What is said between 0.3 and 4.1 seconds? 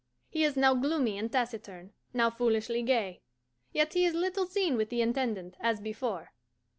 is now gloomy and taciturn, now foolishly gay, yet he